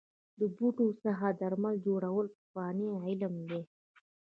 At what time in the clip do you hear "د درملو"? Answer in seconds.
1.33-1.81